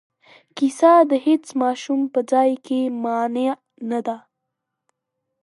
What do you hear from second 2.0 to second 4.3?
په ځای کې مانع نه دی.